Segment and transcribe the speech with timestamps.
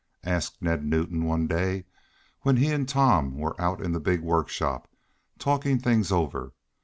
[0.23, 1.85] asked Ned Newton one day,
[2.41, 4.89] when he and Tom were out in the big workshop,
[5.37, 6.53] talking things over.